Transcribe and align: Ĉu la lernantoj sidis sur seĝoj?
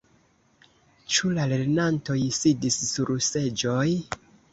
Ĉu 1.15 1.29
la 1.35 1.43
lernantoj 1.51 2.15
sidis 2.39 2.79
sur 2.93 3.13
seĝoj? 3.27 3.85